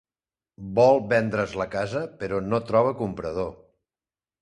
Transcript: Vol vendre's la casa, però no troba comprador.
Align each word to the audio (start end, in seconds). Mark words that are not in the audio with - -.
Vol 0.79 0.97
vendre's 1.11 1.55
la 1.63 1.69
casa, 1.77 2.03
però 2.25 2.43
no 2.49 2.65
troba 2.73 2.99
comprador. 3.07 3.57